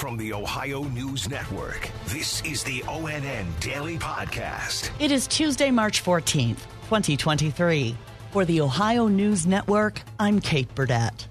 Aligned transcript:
From 0.00 0.16
the 0.16 0.32
Ohio 0.32 0.84
News 0.84 1.28
Network, 1.28 1.90
this 2.06 2.42
is 2.42 2.64
the 2.64 2.80
ONN 2.86 3.44
Daily 3.60 3.98
Podcast. 3.98 4.88
It 4.98 5.10
is 5.10 5.26
Tuesday, 5.26 5.70
March 5.70 6.02
14th, 6.02 6.56
2023. 6.88 7.94
For 8.30 8.46
the 8.46 8.62
Ohio 8.62 9.08
News 9.08 9.46
Network, 9.46 10.00
I'm 10.18 10.40
Kate 10.40 10.74
Burdett. 10.74 11.28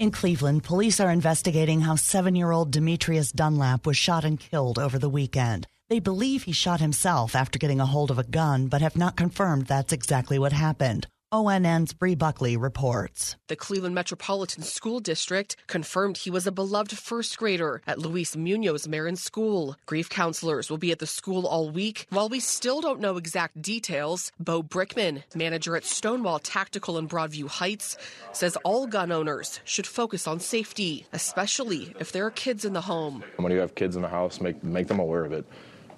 In 0.00 0.10
Cleveland, 0.10 0.64
police 0.64 0.98
are 0.98 1.12
investigating 1.12 1.82
how 1.82 1.94
seven 1.94 2.34
year 2.34 2.50
old 2.50 2.72
Demetrius 2.72 3.30
Dunlap 3.30 3.86
was 3.86 3.96
shot 3.96 4.24
and 4.24 4.40
killed 4.40 4.80
over 4.80 4.98
the 4.98 5.08
weekend. 5.08 5.68
They 5.88 6.00
believe 6.00 6.42
he 6.42 6.52
shot 6.52 6.80
himself 6.80 7.36
after 7.36 7.60
getting 7.60 7.78
a 7.78 7.86
hold 7.86 8.10
of 8.10 8.18
a 8.18 8.24
gun, 8.24 8.66
but 8.66 8.82
have 8.82 8.96
not 8.96 9.16
confirmed 9.16 9.66
that's 9.66 9.92
exactly 9.92 10.36
what 10.36 10.52
happened. 10.52 11.06
ONN's 11.32 11.92
Bree 11.92 12.16
Buckley 12.16 12.56
reports. 12.56 13.36
The 13.46 13.54
Cleveland 13.54 13.94
Metropolitan 13.94 14.64
School 14.64 14.98
District 14.98 15.56
confirmed 15.68 16.18
he 16.18 16.30
was 16.30 16.44
a 16.44 16.50
beloved 16.50 16.98
first 16.98 17.38
grader 17.38 17.82
at 17.86 18.00
Luis 18.00 18.34
Munoz 18.34 18.88
Marin 18.88 19.14
School. 19.14 19.76
Grief 19.86 20.10
counselors 20.10 20.68
will 20.68 20.78
be 20.78 20.90
at 20.90 20.98
the 20.98 21.06
school 21.06 21.46
all 21.46 21.70
week. 21.70 22.06
While 22.10 22.28
we 22.28 22.40
still 22.40 22.80
don't 22.80 22.98
know 22.98 23.16
exact 23.16 23.62
details, 23.62 24.32
Bo 24.40 24.64
Brickman, 24.64 25.22
manager 25.36 25.76
at 25.76 25.84
Stonewall 25.84 26.40
Tactical 26.40 26.98
in 26.98 27.08
Broadview 27.08 27.48
Heights, 27.48 27.96
says 28.32 28.56
all 28.64 28.88
gun 28.88 29.12
owners 29.12 29.60
should 29.64 29.86
focus 29.86 30.26
on 30.26 30.40
safety, 30.40 31.06
especially 31.12 31.94
if 32.00 32.10
there 32.10 32.26
are 32.26 32.32
kids 32.32 32.64
in 32.64 32.72
the 32.72 32.80
home. 32.80 33.22
When 33.36 33.52
you 33.52 33.60
have 33.60 33.76
kids 33.76 33.94
in 33.94 34.02
the 34.02 34.08
house, 34.08 34.40
make 34.40 34.64
make 34.64 34.88
them 34.88 34.98
aware 34.98 35.24
of 35.24 35.32
it. 35.32 35.46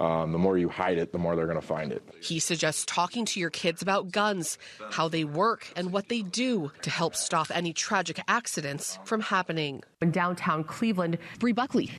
Um, 0.02 0.33
the 0.33 0.38
more 0.38 0.59
you 0.59 0.69
hide 0.69 0.98
it, 0.98 1.12
the 1.12 1.19
more 1.19 1.37
they're 1.37 1.47
going 1.47 1.61
to 1.61 1.66
find 1.66 1.92
it. 1.92 2.02
He 2.20 2.41
suggests 2.41 2.84
talking 2.87 3.24
to 3.27 3.38
your 3.38 3.51
kids 3.51 3.83
about 3.83 4.10
guns, 4.10 4.59
how 4.91 5.06
they 5.06 5.23
work, 5.23 5.73
and 5.77 5.93
what 5.93 6.09
they 6.09 6.23
do 6.23 6.73
to 6.83 6.91
help 6.91 7.15
stop 7.15 7.52
any 7.55 7.73
tragic 7.73 8.20
accidents 8.27 8.98
from 9.05 9.20
happening. 9.20 9.84
In 10.01 10.10
downtown 10.10 10.65
Cleveland, 10.65 11.19
Bree 11.38 11.52
Buckley. 11.52 11.93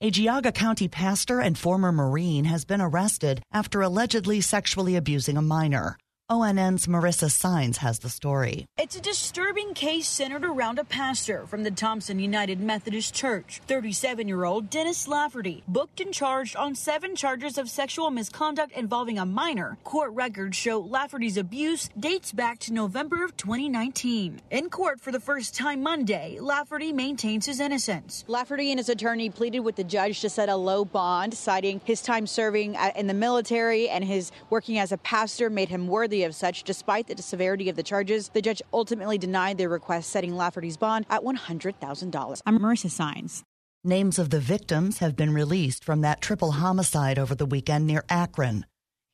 A 0.00 0.10
Geauga 0.10 0.52
County 0.52 0.88
pastor 0.88 1.38
and 1.38 1.56
former 1.56 1.92
Marine 1.92 2.44
has 2.46 2.64
been 2.64 2.80
arrested 2.80 3.40
after 3.52 3.82
allegedly 3.82 4.40
sexually 4.40 4.96
abusing 4.96 5.36
a 5.36 5.42
minor. 5.42 5.96
ONN's 6.30 6.86
Marissa 6.86 7.30
Signs 7.30 7.76
has 7.76 7.98
the 7.98 8.08
story. 8.08 8.64
It's 8.78 8.96
a 8.96 9.00
disturbing 9.02 9.74
case 9.74 10.08
centered 10.08 10.42
around 10.42 10.78
a 10.78 10.84
pastor 10.84 11.46
from 11.46 11.64
the 11.64 11.70
Thompson 11.70 12.18
United 12.18 12.60
Methodist 12.60 13.12
Church. 13.12 13.60
37 13.66 14.26
year 14.26 14.44
old 14.44 14.70
Dennis 14.70 15.06
Lafferty, 15.06 15.62
booked 15.68 16.00
and 16.00 16.14
charged 16.14 16.56
on 16.56 16.74
seven 16.74 17.14
charges 17.14 17.58
of 17.58 17.68
sexual 17.68 18.10
misconduct 18.10 18.72
involving 18.72 19.18
a 19.18 19.26
minor. 19.26 19.76
Court 19.84 20.12
records 20.12 20.56
show 20.56 20.80
Lafferty's 20.80 21.36
abuse 21.36 21.90
dates 22.00 22.32
back 22.32 22.58
to 22.60 22.72
November 22.72 23.22
of 23.22 23.36
2019. 23.36 24.40
In 24.50 24.70
court 24.70 25.00
for 25.02 25.12
the 25.12 25.20
first 25.20 25.54
time 25.54 25.82
Monday, 25.82 26.38
Lafferty 26.40 26.90
maintains 26.90 27.44
his 27.44 27.60
innocence. 27.60 28.24
Lafferty 28.28 28.70
and 28.70 28.80
his 28.80 28.88
attorney 28.88 29.28
pleaded 29.28 29.60
with 29.60 29.76
the 29.76 29.84
judge 29.84 30.22
to 30.22 30.30
set 30.30 30.48
a 30.48 30.56
low 30.56 30.86
bond, 30.86 31.34
citing 31.34 31.82
his 31.84 32.00
time 32.00 32.26
serving 32.26 32.76
uh, 32.76 32.92
in 32.96 33.08
the 33.08 33.12
military 33.12 33.90
and 33.90 34.02
his 34.02 34.32
working 34.48 34.78
as 34.78 34.90
a 34.90 34.96
pastor 34.96 35.50
made 35.50 35.68
him 35.68 35.86
worthy 35.86 36.13
of 36.22 36.34
such. 36.34 36.62
Despite 36.62 37.08
the 37.08 37.20
severity 37.20 37.68
of 37.68 37.76
the 37.76 37.82
charges, 37.82 38.28
the 38.28 38.40
judge 38.40 38.62
ultimately 38.72 39.18
denied 39.18 39.58
their 39.58 39.68
request, 39.68 40.10
setting 40.10 40.36
Lafferty's 40.36 40.76
bond 40.76 41.06
at 41.10 41.22
$100,000. 41.22 42.40
I'm 42.46 42.58
Marissa 42.60 42.90
Signs. 42.90 43.42
Names 43.82 44.18
of 44.18 44.30
the 44.30 44.40
victims 44.40 44.98
have 44.98 45.16
been 45.16 45.34
released 45.34 45.84
from 45.84 46.00
that 46.00 46.22
triple 46.22 46.52
homicide 46.52 47.18
over 47.18 47.34
the 47.34 47.44
weekend 47.44 47.86
near 47.86 48.04
Akron. 48.08 48.64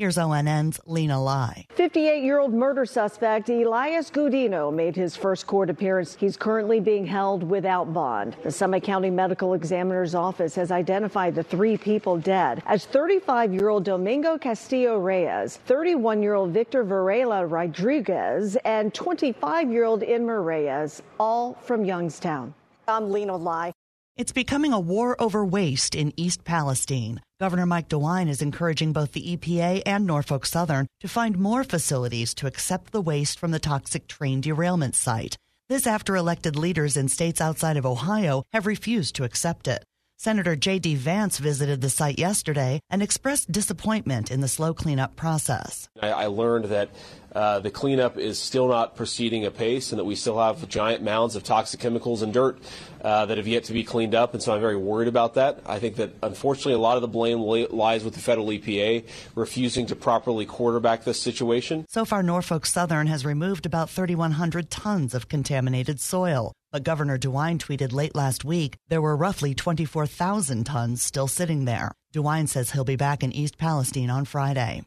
Here's 0.01 0.17
ONN's 0.17 0.81
Lena 0.87 1.23
Lai. 1.23 1.67
58 1.73 2.25
year 2.25 2.39
old 2.39 2.55
murder 2.55 2.87
suspect 2.87 3.51
Elias 3.51 4.11
Gudino 4.11 4.73
made 4.73 4.97
his 4.97 5.15
first 5.15 5.47
court 5.47 5.69
appearance. 5.69 6.17
He's 6.19 6.39
currently 6.39 6.81
being 6.81 7.05
held 7.05 7.43
without 7.43 7.93
bond. 7.93 8.35
The 8.43 8.51
Summit 8.51 8.83
County 8.83 9.11
Medical 9.11 9.53
Examiner's 9.53 10.15
Office 10.15 10.55
has 10.55 10.71
identified 10.71 11.35
the 11.35 11.43
three 11.43 11.77
people 11.77 12.17
dead 12.17 12.63
as 12.65 12.87
35 12.87 13.53
year 13.53 13.69
old 13.69 13.85
Domingo 13.85 14.39
Castillo 14.39 14.99
Reyes, 14.99 15.59
31 15.67 16.23
year 16.23 16.33
old 16.33 16.53
Victor 16.53 16.83
Varela 16.83 17.45
Rodriguez, 17.45 18.57
and 18.65 18.95
25 18.95 19.71
year 19.71 19.85
old 19.85 20.01
Inmer 20.01 20.43
Reyes, 20.43 21.03
all 21.19 21.59
from 21.61 21.85
Youngstown. 21.85 22.55
I'm 22.89 23.11
Lena 23.11 23.37
Lai. 23.37 23.75
It's 24.21 24.33
becoming 24.33 24.75
a 24.75 24.79
war 24.79 25.17
over 25.19 25.47
waste 25.47 25.95
in 25.95 26.13
East 26.15 26.45
Palestine. 26.45 27.23
Governor 27.41 27.65
Mike 27.65 27.89
DeWine 27.89 28.29
is 28.29 28.43
encouraging 28.43 28.93
both 28.93 29.13
the 29.13 29.35
EPA 29.35 29.81
and 29.87 30.07
Norfolk 30.07 30.45
Southern 30.45 30.87
to 31.01 31.09
find 31.09 31.39
more 31.39 31.65
facilities 31.65 32.35
to 32.35 32.47
accept 32.47 32.93
the 32.93 33.01
waste 33.01 33.39
from 33.39 33.51
the 33.51 33.59
toxic 33.59 34.09
train 34.09 34.43
derailment 34.43 34.95
site. 34.95 35.39
This 35.71 35.87
after 35.87 36.17
elected 36.17 36.55
leaders 36.55 36.99
in 36.99 37.09
states 37.09 37.41
outside 37.41 37.79
of 37.79 37.87
Ohio 37.87 38.43
have 38.53 38.67
refused 38.67 39.15
to 39.15 39.25
accept 39.25 39.67
it. 39.67 39.85
Senator 40.23 40.55
J.D. 40.55 40.97
Vance 40.97 41.39
visited 41.39 41.81
the 41.81 41.89
site 41.89 42.19
yesterday 42.19 42.83
and 42.91 43.03
expressed 43.03 43.51
disappointment 43.51 44.31
in 44.31 44.43
the 44.43 44.49
slow 44.49 44.75
cleanup 44.75 45.17
process. 45.17 45.89
I, 45.99 46.11
I 46.11 46.27
learned 46.27 46.67
that 46.67 46.91
uh, 47.35 47.61
the 47.61 47.71
cleanup 47.71 48.19
is 48.19 48.39
still 48.39 48.69
not 48.69 48.97
proceeding 48.97 49.47
apace 49.47 49.93
and 49.93 49.99
that 49.99 50.05
we 50.05 50.15
still 50.15 50.39
have 50.39 50.69
giant 50.69 51.03
mounds 51.03 51.37
of 51.37 51.43
toxic 51.43 51.81
chemicals 51.81 52.21
and 52.21 52.35
dirt 52.35 52.59
uh, 53.01 53.25
that 53.25 53.39
have 53.39 53.47
yet 53.47 53.65
to 53.65 53.73
be 53.73 53.83
cleaned 53.83 54.15
up. 54.15 54.35
And 54.35 54.43
so 54.43 54.53
I'm 54.53 54.61
very 54.61 54.77
worried 54.77 55.09
about 55.09 55.33
that. 55.35 55.63
I 55.65 55.79
think 55.79 55.97
that 55.97 56.15
unfortunately 56.23 56.75
a 56.75 56.79
lot 56.79 56.99
of 56.99 57.01
the 57.01 57.09
blame 57.09 57.41
lies 57.41 58.05
with 58.05 58.13
the 58.13 58.21
federal 58.21 58.49
EPA 58.49 59.07
refusing 59.35 59.87
to 59.87 59.97
properly 59.97 60.45
quarterback 60.45 61.05
this 61.05 61.19
situation. 61.19 61.87
So 61.89 62.05
far, 62.05 62.23
Norfolk 62.23 62.67
Southern 62.67 63.07
has 63.07 63.25
removed 63.25 63.65
about 63.65 63.89
3,100 63.89 64.69
tons 64.69 65.15
of 65.15 65.29
contaminated 65.29 65.99
soil. 65.99 66.53
But 66.73 66.85
Governor 66.85 67.19
DeWine 67.19 67.59
tweeted 67.59 67.93
late 67.93 68.15
last 68.15 68.45
week 68.45 68.77
there 68.89 69.03
were 69.03 69.17
roughly 69.17 69.55
24,000 69.55 70.65
tons 70.65 71.03
still 71.03 71.27
sitting 71.27 71.65
there. 71.65 71.91
DeWine 72.15 72.49
says 72.49 72.71
he'll 72.71 72.85
be 72.85 72.97
back 72.97 73.25
in 73.25 73.33
East 73.33 73.59
Palestine 73.59 74.09
on 74.11 74.25
Friday. 74.25 74.83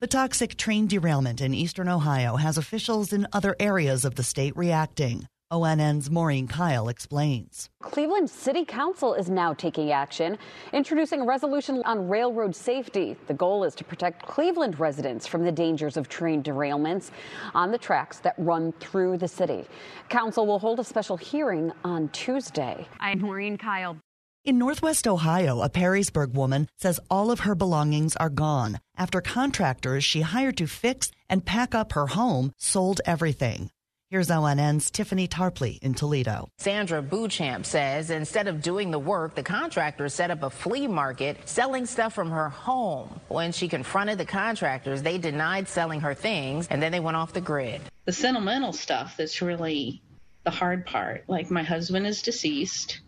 The 0.00 0.06
toxic 0.06 0.56
train 0.56 0.86
derailment 0.86 1.40
in 1.40 1.54
eastern 1.54 1.88
Ohio 1.88 2.36
has 2.36 2.58
officials 2.58 3.12
in 3.12 3.26
other 3.32 3.56
areas 3.58 4.04
of 4.04 4.14
the 4.14 4.22
state 4.22 4.56
reacting. 4.56 5.26
ONN's 5.58 6.10
Maureen 6.10 6.48
Kyle 6.48 6.88
explains. 6.88 7.70
Cleveland 7.82 8.28
City 8.28 8.64
Council 8.64 9.14
is 9.14 9.30
now 9.30 9.54
taking 9.54 9.92
action, 9.92 10.36
introducing 10.72 11.20
a 11.20 11.24
resolution 11.24 11.82
on 11.84 12.08
railroad 12.08 12.56
safety. 12.56 13.16
The 13.26 13.34
goal 13.34 13.64
is 13.64 13.74
to 13.76 13.84
protect 13.84 14.26
Cleveland 14.26 14.80
residents 14.80 15.26
from 15.26 15.44
the 15.44 15.52
dangers 15.52 15.96
of 15.96 16.08
train 16.08 16.42
derailments 16.42 17.10
on 17.54 17.70
the 17.70 17.78
tracks 17.78 18.18
that 18.20 18.34
run 18.38 18.72
through 18.80 19.18
the 19.18 19.28
city. 19.28 19.64
Council 20.08 20.46
will 20.46 20.58
hold 20.58 20.80
a 20.80 20.84
special 20.84 21.16
hearing 21.16 21.72
on 21.84 22.08
Tuesday. 22.08 22.86
I'm 22.98 23.20
Maureen 23.20 23.56
Kyle. 23.56 23.96
In 24.44 24.58
Northwest 24.58 25.08
Ohio, 25.08 25.62
a 25.62 25.70
Perrysburg 25.70 26.34
woman 26.34 26.68
says 26.76 27.00
all 27.08 27.30
of 27.30 27.40
her 27.40 27.54
belongings 27.54 28.14
are 28.16 28.28
gone 28.28 28.78
after 28.94 29.22
contractors 29.22 30.04
she 30.04 30.20
hired 30.20 30.58
to 30.58 30.66
fix 30.66 31.10
and 31.30 31.46
pack 31.46 31.74
up 31.74 31.92
her 31.92 32.08
home 32.08 32.52
sold 32.58 33.00
everything. 33.06 33.70
Here's 34.14 34.30
ONN's 34.30 34.92
Tiffany 34.92 35.26
Tarpley 35.26 35.80
in 35.82 35.92
Toledo. 35.92 36.48
Sandra 36.58 37.02
Bouchamp 37.02 37.66
says 37.66 38.10
instead 38.10 38.46
of 38.46 38.62
doing 38.62 38.92
the 38.92 38.98
work, 39.00 39.34
the 39.34 39.42
contractor 39.42 40.08
set 40.08 40.30
up 40.30 40.44
a 40.44 40.50
flea 40.50 40.86
market 40.86 41.36
selling 41.48 41.84
stuff 41.84 42.12
from 42.12 42.30
her 42.30 42.48
home. 42.48 43.18
When 43.26 43.50
she 43.50 43.66
confronted 43.66 44.18
the 44.18 44.24
contractors, 44.24 45.02
they 45.02 45.18
denied 45.18 45.66
selling 45.66 45.98
her 46.02 46.14
things 46.14 46.68
and 46.70 46.80
then 46.80 46.92
they 46.92 47.00
went 47.00 47.16
off 47.16 47.32
the 47.32 47.40
grid. 47.40 47.80
The 48.04 48.12
sentimental 48.12 48.72
stuff 48.72 49.16
that's 49.16 49.42
really 49.42 50.00
the 50.44 50.52
hard 50.52 50.86
part. 50.86 51.24
Like 51.26 51.50
my 51.50 51.64
husband 51.64 52.06
is 52.06 52.22
deceased 52.22 53.00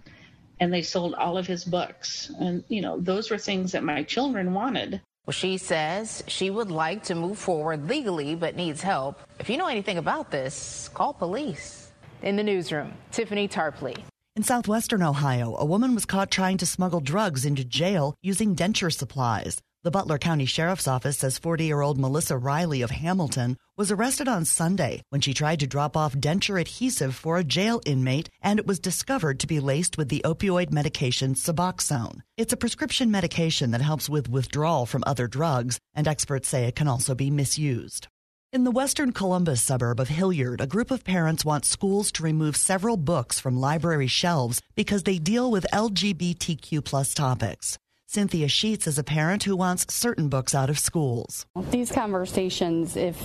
and 0.58 0.74
they 0.74 0.82
sold 0.82 1.14
all 1.14 1.38
of 1.38 1.46
his 1.46 1.64
books. 1.64 2.32
And, 2.40 2.64
you 2.66 2.80
know, 2.80 2.98
those 2.98 3.30
were 3.30 3.38
things 3.38 3.70
that 3.70 3.84
my 3.84 4.02
children 4.02 4.54
wanted. 4.54 5.00
Well, 5.26 5.32
she 5.32 5.58
says 5.58 6.22
she 6.28 6.50
would 6.50 6.70
like 6.70 7.02
to 7.04 7.16
move 7.16 7.36
forward 7.36 7.88
legally, 7.88 8.36
but 8.36 8.54
needs 8.54 8.80
help. 8.80 9.18
If 9.40 9.50
you 9.50 9.56
know 9.56 9.66
anything 9.66 9.98
about 9.98 10.30
this, 10.30 10.88
call 10.94 11.12
police. 11.12 11.90
In 12.22 12.36
the 12.36 12.44
newsroom, 12.44 12.92
Tiffany 13.10 13.48
Tarpley. 13.48 13.96
In 14.36 14.44
southwestern 14.44 15.02
Ohio, 15.02 15.56
a 15.58 15.64
woman 15.64 15.96
was 15.96 16.04
caught 16.04 16.30
trying 16.30 16.58
to 16.58 16.66
smuggle 16.66 17.00
drugs 17.00 17.44
into 17.44 17.64
jail 17.64 18.14
using 18.22 18.54
denture 18.54 18.92
supplies. 18.92 19.58
The 19.84 19.90
Butler 19.90 20.18
County 20.18 20.46
Sheriff's 20.46 20.88
Office 20.88 21.18
says 21.18 21.38
40 21.38 21.64
year 21.64 21.80
old 21.80 21.98
Melissa 21.98 22.36
Riley 22.36 22.82
of 22.82 22.90
Hamilton 22.90 23.56
was 23.76 23.92
arrested 23.92 24.26
on 24.26 24.44
Sunday 24.44 25.02
when 25.10 25.20
she 25.20 25.34
tried 25.34 25.60
to 25.60 25.66
drop 25.66 25.96
off 25.96 26.14
denture 26.14 26.60
adhesive 26.60 27.14
for 27.14 27.36
a 27.36 27.44
jail 27.44 27.80
inmate 27.86 28.28
and 28.42 28.58
it 28.58 28.66
was 28.66 28.80
discovered 28.80 29.38
to 29.40 29.46
be 29.46 29.60
laced 29.60 29.96
with 29.96 30.08
the 30.08 30.22
opioid 30.24 30.72
medication 30.72 31.34
Suboxone. 31.34 32.22
It's 32.36 32.52
a 32.52 32.56
prescription 32.56 33.10
medication 33.10 33.70
that 33.70 33.82
helps 33.82 34.08
with 34.08 34.28
withdrawal 34.30 34.86
from 34.86 35.04
other 35.06 35.28
drugs, 35.28 35.78
and 35.94 36.08
experts 36.08 36.48
say 36.48 36.64
it 36.64 36.74
can 36.74 36.88
also 36.88 37.14
be 37.14 37.30
misused. 37.30 38.08
In 38.52 38.64
the 38.64 38.70
western 38.70 39.12
Columbus 39.12 39.60
suburb 39.60 40.00
of 40.00 40.08
Hilliard, 40.08 40.60
a 40.60 40.66
group 40.66 40.90
of 40.90 41.04
parents 41.04 41.44
want 41.44 41.64
schools 41.64 42.10
to 42.12 42.22
remove 42.22 42.56
several 42.56 42.96
books 42.96 43.38
from 43.38 43.60
library 43.60 44.06
shelves 44.06 44.62
because 44.74 45.02
they 45.02 45.18
deal 45.18 45.50
with 45.50 45.66
LGBTQ 45.72 47.14
topics. 47.14 47.78
Cynthia 48.08 48.46
Sheets 48.46 48.86
is 48.86 48.98
a 48.98 49.04
parent 49.04 49.42
who 49.42 49.56
wants 49.56 49.92
certain 49.92 50.28
books 50.28 50.54
out 50.54 50.70
of 50.70 50.78
schools. 50.78 51.44
These 51.70 51.90
conversations, 51.90 52.96
if 52.96 53.20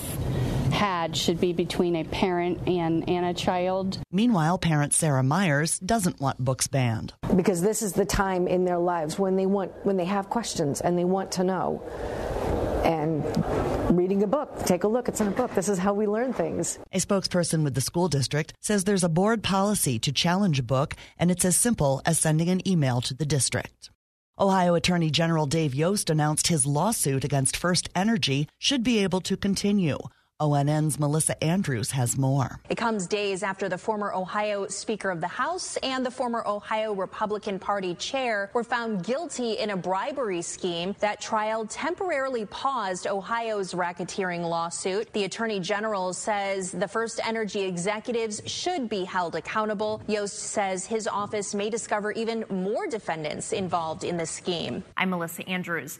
had 0.71 1.15
should 1.15 1.39
be 1.39 1.53
between 1.53 1.95
a 1.95 2.03
parent 2.03 2.67
and, 2.67 3.07
and 3.07 3.25
a 3.25 3.33
child. 3.33 3.99
Meanwhile, 4.11 4.57
parent 4.57 4.93
Sarah 4.93 5.21
Myers 5.21 5.77
doesn't 5.79 6.19
want 6.19 6.43
books 6.43 6.67
banned. 6.67 7.13
Because 7.35 7.61
this 7.61 7.83
is 7.83 7.93
the 7.93 8.05
time 8.05 8.47
in 8.47 8.65
their 8.65 8.79
lives 8.79 9.19
when 9.19 9.35
they 9.35 9.45
want 9.45 9.71
when 9.83 9.97
they 9.97 10.05
have 10.05 10.29
questions 10.29 10.81
and 10.81 10.97
they 10.97 11.03
want 11.03 11.31
to 11.33 11.43
know. 11.43 11.83
And 12.83 13.23
reading 13.95 14.23
a 14.23 14.27
book, 14.27 14.65
take 14.65 14.83
a 14.83 14.87
look, 14.87 15.07
it's 15.07 15.21
in 15.21 15.27
a 15.27 15.31
book. 15.31 15.53
This 15.53 15.69
is 15.69 15.77
how 15.77 15.93
we 15.93 16.07
learn 16.07 16.33
things. 16.33 16.79
A 16.91 16.97
spokesperson 16.97 17.63
with 17.63 17.75
the 17.75 17.81
school 17.81 18.07
district 18.07 18.53
says 18.59 18.83
there's 18.83 19.03
a 19.03 19.09
board 19.09 19.43
policy 19.43 19.99
to 19.99 20.11
challenge 20.11 20.57
a 20.57 20.63
book, 20.63 20.95
and 21.19 21.29
it's 21.29 21.45
as 21.45 21.55
simple 21.55 22.01
as 22.05 22.17
sending 22.17 22.49
an 22.49 22.67
email 22.67 23.01
to 23.01 23.13
the 23.13 23.25
district. 23.25 23.91
Ohio 24.39 24.75
Attorney 24.75 25.09
General 25.09 25.45
Dave 25.45 25.75
Yost 25.75 26.09
announced 26.09 26.47
his 26.47 26.65
lawsuit 26.65 27.23
against 27.23 27.57
First 27.57 27.89
Energy 27.93 28.47
should 28.57 28.83
be 28.83 28.99
able 28.99 29.21
to 29.21 29.35
continue. 29.35 29.97
ONN's 30.41 30.99
Melissa 30.99 31.41
Andrews 31.43 31.91
has 31.91 32.17
more. 32.17 32.59
It 32.67 32.75
comes 32.75 33.05
days 33.05 33.43
after 33.43 33.69
the 33.69 33.77
former 33.77 34.11
Ohio 34.13 34.67
Speaker 34.67 35.11
of 35.11 35.21
the 35.21 35.27
House 35.27 35.77
and 35.77 36.03
the 36.03 36.09
former 36.09 36.43
Ohio 36.47 36.93
Republican 36.93 37.59
Party 37.59 37.93
chair 37.93 38.49
were 38.53 38.63
found 38.63 39.05
guilty 39.05 39.53
in 39.53 39.69
a 39.69 39.77
bribery 39.77 40.41
scheme. 40.41 40.95
That 40.99 41.21
trial 41.21 41.67
temporarily 41.67 42.47
paused 42.47 43.05
Ohio's 43.05 43.73
racketeering 43.73 44.41
lawsuit. 44.41 45.13
The 45.13 45.25
Attorney 45.25 45.59
General 45.59 46.11
says 46.11 46.71
the 46.71 46.87
First 46.87 47.19
Energy 47.23 47.61
executives 47.61 48.41
should 48.47 48.89
be 48.89 49.03
held 49.03 49.35
accountable. 49.35 50.01
Yost 50.07 50.39
says 50.39 50.85
his 50.87 51.07
office 51.07 51.53
may 51.53 51.69
discover 51.69 52.11
even 52.13 52.45
more 52.49 52.87
defendants 52.87 53.53
involved 53.53 54.03
in 54.03 54.17
the 54.17 54.25
scheme. 54.25 54.83
I'm 54.97 55.11
Melissa 55.11 55.47
Andrews. 55.47 55.99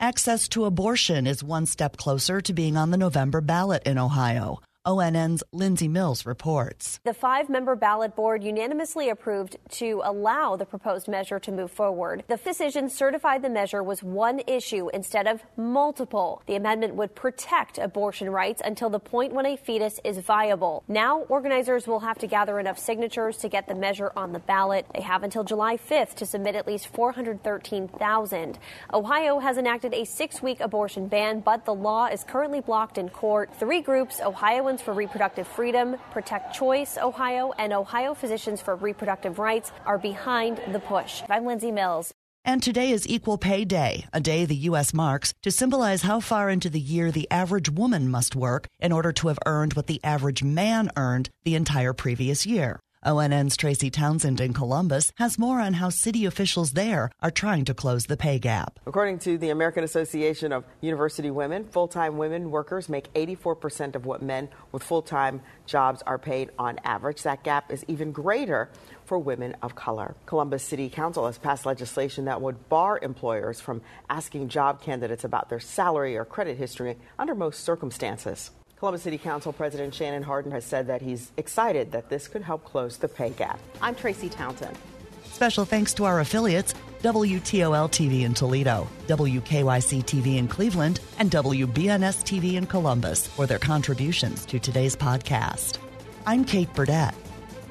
Access 0.00 0.48
to 0.50 0.64
abortion 0.64 1.26
is 1.26 1.42
one 1.42 1.66
step 1.66 1.96
closer 1.96 2.40
to 2.42 2.52
being 2.52 2.76
on 2.76 2.92
the 2.92 2.96
November 2.96 3.40
ballot 3.40 3.82
in 3.84 3.98
Ohio. 3.98 4.60
ONN's 4.88 5.44
Lindsay 5.52 5.86
Mills 5.86 6.24
reports. 6.24 6.98
The 7.04 7.12
five 7.12 7.50
member 7.50 7.76
ballot 7.76 8.16
board 8.16 8.42
unanimously 8.42 9.10
approved 9.10 9.58
to 9.72 10.00
allow 10.02 10.56
the 10.56 10.64
proposed 10.64 11.08
measure 11.08 11.38
to 11.40 11.52
move 11.52 11.70
forward. 11.70 12.24
The 12.26 12.38
decision 12.38 12.88
certified 12.88 13.42
the 13.42 13.50
measure 13.50 13.82
was 13.82 14.02
one 14.02 14.40
issue 14.46 14.88
instead 14.94 15.26
of 15.26 15.42
multiple. 15.58 16.42
The 16.46 16.56
amendment 16.56 16.94
would 16.94 17.14
protect 17.14 17.76
abortion 17.76 18.30
rights 18.30 18.62
until 18.64 18.88
the 18.88 18.98
point 18.98 19.34
when 19.34 19.44
a 19.44 19.58
fetus 19.58 20.00
is 20.04 20.20
viable. 20.20 20.84
Now, 20.88 21.20
organizers 21.28 21.86
will 21.86 22.00
have 22.00 22.16
to 22.20 22.26
gather 22.26 22.58
enough 22.58 22.78
signatures 22.78 23.36
to 23.38 23.50
get 23.50 23.68
the 23.68 23.74
measure 23.74 24.10
on 24.16 24.32
the 24.32 24.38
ballot. 24.38 24.86
They 24.94 25.02
have 25.02 25.22
until 25.22 25.44
July 25.44 25.76
5th 25.76 26.14
to 26.14 26.24
submit 26.24 26.54
at 26.54 26.66
least 26.66 26.86
413,000. 26.88 28.58
Ohio 28.94 29.38
has 29.38 29.58
enacted 29.58 29.92
a 29.92 30.04
six 30.04 30.40
week 30.40 30.60
abortion 30.60 31.08
ban, 31.08 31.40
but 31.40 31.66
the 31.66 31.74
law 31.74 32.06
is 32.06 32.24
currently 32.24 32.62
blocked 32.62 32.96
in 32.96 33.10
court. 33.10 33.50
Three 33.54 33.82
groups, 33.82 34.20
Ohioans 34.22 34.77
for 34.80 34.94
Reproductive 34.94 35.46
Freedom, 35.46 35.96
Protect 36.10 36.54
Choice 36.54 36.98
Ohio, 36.98 37.52
and 37.58 37.72
Ohio 37.72 38.14
Physicians 38.14 38.60
for 38.60 38.76
Reproductive 38.76 39.38
Rights 39.38 39.72
are 39.86 39.98
behind 39.98 40.60
the 40.72 40.80
push. 40.80 41.22
I'm 41.28 41.44
Lindsay 41.44 41.70
Mills. 41.70 42.12
And 42.44 42.62
today 42.62 42.92
is 42.92 43.06
Equal 43.06 43.36
Pay 43.36 43.64
Day, 43.66 44.06
a 44.12 44.20
day 44.20 44.44
the 44.44 44.56
U.S. 44.56 44.94
marks 44.94 45.34
to 45.42 45.50
symbolize 45.50 46.02
how 46.02 46.20
far 46.20 46.48
into 46.48 46.70
the 46.70 46.80
year 46.80 47.10
the 47.10 47.30
average 47.30 47.68
woman 47.68 48.08
must 48.08 48.34
work 48.34 48.66
in 48.80 48.90
order 48.90 49.12
to 49.12 49.28
have 49.28 49.38
earned 49.44 49.74
what 49.74 49.86
the 49.86 50.00
average 50.02 50.42
man 50.42 50.90
earned 50.96 51.28
the 51.44 51.54
entire 51.54 51.92
previous 51.92 52.46
year. 52.46 52.80
ONN's 53.08 53.56
Tracy 53.56 53.88
Townsend 53.90 54.38
in 54.38 54.52
Columbus 54.52 55.12
has 55.16 55.38
more 55.38 55.60
on 55.60 55.72
how 55.72 55.88
city 55.88 56.26
officials 56.26 56.72
there 56.72 57.10
are 57.22 57.30
trying 57.30 57.64
to 57.64 57.72
close 57.72 58.04
the 58.04 58.18
pay 58.18 58.38
gap. 58.38 58.78
According 58.86 59.20
to 59.20 59.38
the 59.38 59.48
American 59.48 59.82
Association 59.82 60.52
of 60.52 60.64
University 60.82 61.30
Women, 61.30 61.64
full 61.64 61.88
time 61.88 62.18
women 62.18 62.50
workers 62.50 62.86
make 62.90 63.10
84% 63.14 63.94
of 63.94 64.04
what 64.04 64.20
men 64.20 64.50
with 64.72 64.82
full 64.82 65.00
time 65.00 65.40
jobs 65.64 66.02
are 66.02 66.18
paid 66.18 66.50
on 66.58 66.78
average. 66.84 67.22
That 67.22 67.42
gap 67.44 67.72
is 67.72 67.82
even 67.88 68.12
greater 68.12 68.68
for 69.06 69.18
women 69.18 69.56
of 69.62 69.74
color. 69.74 70.14
Columbus 70.26 70.62
City 70.62 70.90
Council 70.90 71.24
has 71.24 71.38
passed 71.38 71.64
legislation 71.64 72.26
that 72.26 72.42
would 72.42 72.68
bar 72.68 72.98
employers 73.00 73.58
from 73.58 73.80
asking 74.10 74.48
job 74.48 74.82
candidates 74.82 75.24
about 75.24 75.48
their 75.48 75.60
salary 75.60 76.14
or 76.14 76.26
credit 76.26 76.58
history 76.58 76.98
under 77.18 77.34
most 77.34 77.64
circumstances. 77.64 78.50
Columbus 78.78 79.02
City 79.02 79.18
Council 79.18 79.52
President 79.52 79.92
Shannon 79.92 80.22
Hardin 80.22 80.52
has 80.52 80.64
said 80.64 80.86
that 80.86 81.02
he's 81.02 81.32
excited 81.36 81.90
that 81.90 82.08
this 82.08 82.28
could 82.28 82.42
help 82.42 82.64
close 82.64 82.96
the 82.96 83.08
pay 83.08 83.30
gap. 83.30 83.58
I'm 83.82 83.96
Tracy 83.96 84.28
Townsend. 84.28 84.76
Special 85.24 85.64
thanks 85.64 85.92
to 85.94 86.04
our 86.04 86.20
affiliates 86.20 86.74
WTOL 87.02 87.90
TV 87.90 88.22
in 88.22 88.34
Toledo, 88.34 88.88
WKYC 89.08 90.04
TV 90.04 90.36
in 90.36 90.46
Cleveland, 90.46 91.00
and 91.18 91.28
WBNS 91.30 92.22
TV 92.22 92.54
in 92.54 92.66
Columbus 92.66 93.26
for 93.26 93.46
their 93.46 93.58
contributions 93.58 94.46
to 94.46 94.60
today's 94.60 94.94
podcast. 94.94 95.78
I'm 96.24 96.44
Kate 96.44 96.72
Burdett 96.72 97.14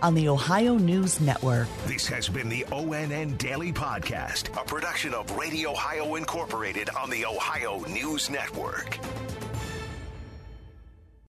on 0.02 0.14
the 0.14 0.28
Ohio 0.28 0.78
News 0.78 1.22
Network. 1.22 1.68
This 1.86 2.08
has 2.08 2.28
been 2.28 2.50
the 2.50 2.66
ONN 2.66 3.38
Daily 3.38 3.72
Podcast, 3.72 4.50
a 4.62 4.66
production 4.66 5.14
of 5.14 5.30
Radio 5.38 5.72
Ohio 5.72 6.16
Incorporated 6.16 6.90
on 6.90 7.10
the 7.10 7.26
Ohio 7.26 7.80
News 7.86 8.30
Network. 8.30 9.00